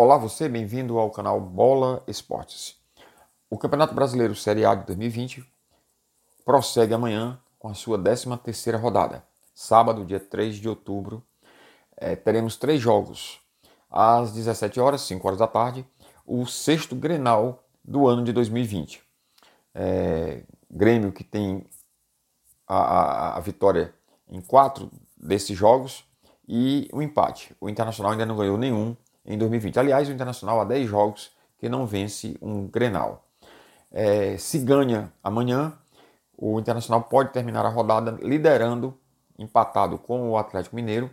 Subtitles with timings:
[0.00, 2.76] Olá você, bem-vindo ao canal Bola Esportes.
[3.50, 5.44] O Campeonato Brasileiro Série A de 2020
[6.44, 9.24] prossegue amanhã com a sua 13ª rodada.
[9.52, 11.20] Sábado, dia 3 de outubro,
[11.96, 13.40] é, teremos três jogos.
[13.90, 15.84] Às 17 horas, 5 horas da tarde,
[16.24, 19.02] o sexto Grenal do ano de 2020.
[19.74, 21.66] É, Grêmio que tem
[22.68, 23.92] a, a, a vitória
[24.28, 26.04] em quatro desses jogos
[26.46, 27.52] e o empate.
[27.60, 28.96] O Internacional ainda não ganhou nenhum
[29.28, 29.78] em 2020.
[29.78, 33.24] Aliás, o Internacional há 10 jogos que não vence um Grenal.
[33.92, 35.74] É, se ganha amanhã,
[36.36, 38.98] o Internacional pode terminar a rodada liderando,
[39.38, 41.10] empatado com o Atlético Mineiro,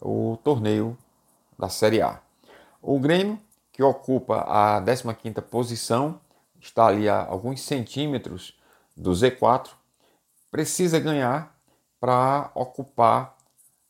[0.00, 0.96] o torneio
[1.58, 2.20] da Série A.
[2.82, 3.38] O Grêmio,
[3.72, 6.20] que ocupa a 15ª posição,
[6.60, 8.58] está ali a alguns centímetros
[8.96, 9.70] do Z4,
[10.50, 11.56] precisa ganhar
[11.98, 13.36] para ocupar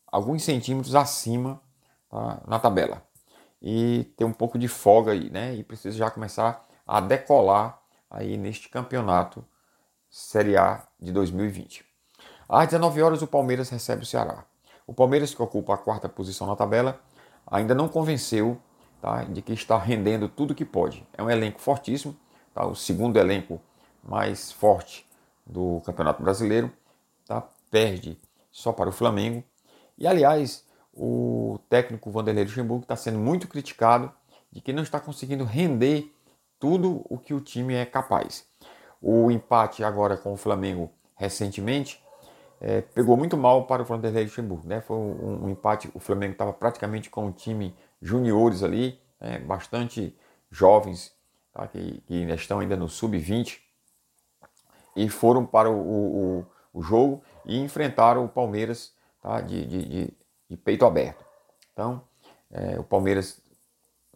[0.07, 1.61] alguns centímetros acima
[2.09, 3.03] tá, na tabela
[3.67, 5.55] e ter um pouco de folga aí, né?
[5.55, 9.43] E precisa já começar a decolar aí neste campeonato
[10.11, 11.83] Série A de 2020.
[12.47, 14.45] Às 19 horas o Palmeiras recebe o Ceará.
[14.87, 17.01] O Palmeiras que ocupa a quarta posição na tabela
[17.47, 18.61] ainda não convenceu
[19.01, 21.03] tá, de que está rendendo tudo que pode.
[21.17, 22.15] É um elenco fortíssimo,
[22.53, 23.59] tá, o segundo elenco
[24.03, 25.07] mais forte
[25.47, 26.71] do Campeonato Brasileiro,
[27.27, 28.21] tá, perde
[28.53, 29.43] só para o Flamengo.
[29.97, 34.13] E aliás, o técnico Vanderlei Luxemburgo está sendo muito criticado
[34.51, 36.13] de que não está conseguindo render
[36.59, 38.47] tudo o que o time é capaz.
[39.03, 42.03] O empate agora com o Flamengo recentemente
[42.61, 44.67] é, pegou muito mal para o Vanderlei Luxemburgo.
[44.67, 44.81] Né?
[44.81, 49.39] Foi um, um empate, o Flamengo estava praticamente com o time juniores ali, né?
[49.41, 50.17] bastante
[50.51, 51.13] jovens,
[51.53, 51.67] tá?
[51.67, 53.59] que, que estão ainda no sub-20,
[54.97, 59.41] e foram para o, o, o, jogo e enfrentaram o Palmeiras tá?
[59.41, 60.13] de, de, de
[60.55, 61.25] de peito aberto.
[61.73, 62.03] Então,
[62.51, 63.41] é, o Palmeiras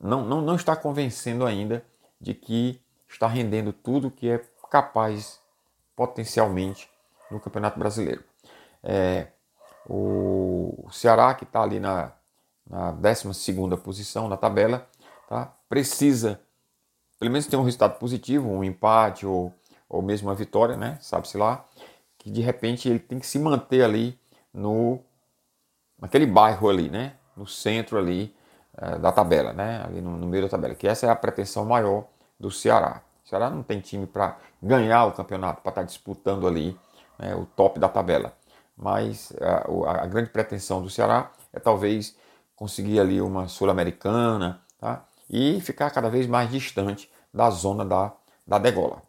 [0.01, 1.85] não, não, não está convencendo ainda
[2.21, 5.41] de que está rendendo tudo que é capaz
[5.97, 6.91] potencialmente
[7.31, 8.23] no Campeonato Brasileiro.
[8.83, 9.29] É,
[9.89, 12.13] o Ceará, que está ali na,
[12.69, 13.29] na 12
[13.83, 14.89] posição na tabela,
[15.29, 15.53] tá?
[15.69, 16.41] precisa
[17.19, 19.53] pelo menos ter um resultado positivo, um empate ou,
[19.89, 20.99] ou mesmo uma vitória, né?
[21.01, 21.67] sabe-se lá,
[22.17, 24.19] que de repente ele tem que se manter ali
[24.55, 25.01] no
[26.01, 27.15] naquele bairro ali, né?
[27.37, 28.35] No centro ali
[28.77, 29.83] é, da tabela, né?
[29.85, 30.75] Ali no, no, meio da tabela.
[30.75, 32.05] Que essa é a pretensão maior
[32.39, 33.03] do Ceará.
[33.25, 36.79] O Ceará não tem time para ganhar o campeonato, para estar tá disputando ali
[37.19, 38.33] né, o top da tabela.
[38.77, 42.17] Mas a, a, grande pretensão do Ceará é talvez
[42.55, 45.05] conseguir ali uma sul-americana, tá?
[45.29, 48.13] E ficar cada vez mais distante da zona da,
[48.47, 49.03] da degola.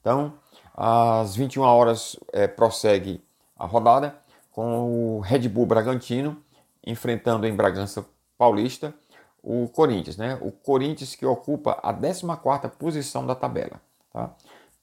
[0.00, 0.32] Então,
[0.74, 3.22] às 21 horas é, prossegue
[3.58, 4.16] a rodada
[4.58, 6.36] com o Red Bull Bragantino
[6.84, 8.04] enfrentando em Bragança
[8.36, 8.92] Paulista
[9.40, 10.36] o Corinthians, né?
[10.42, 13.80] O Corinthians que ocupa a 14ª posição da tabela,
[14.12, 14.34] tá?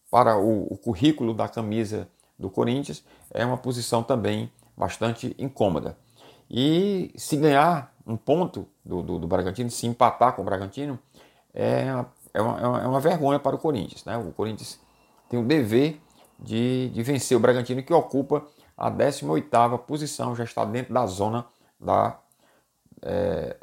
[0.09, 2.07] Para o, o currículo da camisa
[2.39, 5.97] do Corinthians é uma posição também bastante incômoda.
[6.49, 10.97] E se ganhar um ponto do, do, do Bragantino, se empatar com o Bragantino,
[11.53, 11.87] é,
[12.33, 14.05] é, uma, é uma vergonha para o Corinthians.
[14.05, 14.15] Né?
[14.15, 14.79] O Corinthians
[15.29, 15.99] tem o dever
[16.39, 18.47] de, de vencer o Bragantino, que ocupa
[18.77, 21.45] a 18ª posição, já está dentro da zona
[21.79, 22.19] da,
[23.01, 23.57] é,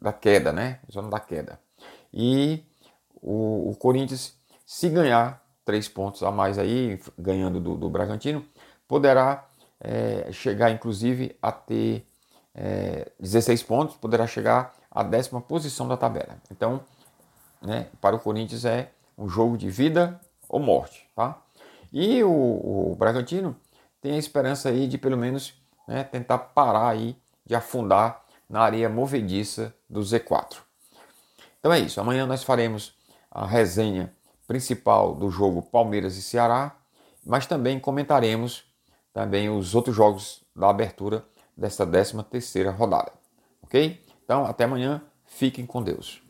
[0.00, 0.80] da queda, né?
[0.90, 1.58] Zona da queda.
[2.12, 2.64] E
[3.14, 4.36] o, o, Corinthians,
[4.66, 8.44] se ganhar três pontos a mais aí, ganhando do, do Bragantino,
[8.86, 9.46] poderá
[9.80, 12.06] é, chegar inclusive a ter
[12.54, 16.36] é, 16 pontos, poderá chegar à décima posição da tabela.
[16.50, 16.82] Então,
[17.62, 21.40] né, para o Corinthians é um jogo de vida ou morte, tá?
[21.92, 22.30] E o,
[22.92, 23.56] o Bragantino
[24.02, 25.54] tem a esperança aí de pelo menos
[25.88, 30.58] né, tentar parar aí de afundar na areia movediça do Z4.
[31.58, 32.00] Então é isso.
[32.00, 32.94] Amanhã nós faremos
[33.30, 34.12] a resenha
[34.46, 36.76] principal do jogo Palmeiras e Ceará,
[37.24, 38.64] mas também comentaremos
[39.14, 41.24] também os outros jogos da abertura
[41.56, 43.12] desta 13 terceira rodada.
[43.62, 44.04] Ok?
[44.24, 45.00] Então até amanhã.
[45.24, 46.22] Fiquem com Deus.